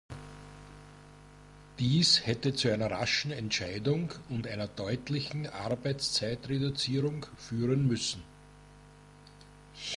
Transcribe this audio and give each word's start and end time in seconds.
Dies 1.77 2.25
hätte 2.25 2.55
zu 2.55 2.73
einer 2.73 2.89
raschen 2.89 3.29
Entscheidung 3.31 4.09
und 4.29 4.47
einer 4.47 4.67
deutlichen 4.67 5.45
Arbeitszeitreduzierung 5.45 7.27
führen 7.37 7.85
müssen. 7.87 8.23